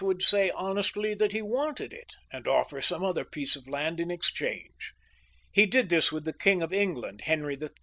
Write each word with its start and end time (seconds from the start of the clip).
would 0.01 0.21
say 0.23 0.49
honestly 0.55 1.13
that 1.13 1.31
he 1.31 1.41
wanted 1.43 1.93
it, 1.93 2.13
and 2.33 2.47
offer 2.47 2.81
some 2.81 3.03
other 3.03 3.23
piece 3.23 3.55
of 3.55 3.67
land 3.67 3.99
in 3.99 4.09
exchange. 4.09 4.93
He 5.51 5.65
did 5.67 5.89
this 5.89 6.11
with 6.11 6.23
the 6.25 6.33
King 6.33 6.61
of 6.63 6.73
England, 6.73 7.21
Henry 7.25 7.55
III. 7.61 7.69